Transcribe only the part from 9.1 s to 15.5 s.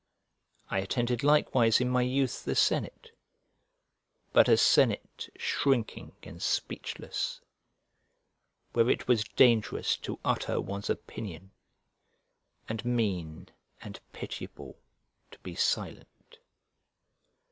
dangerous to utter one's opinion, and mean and pitiable to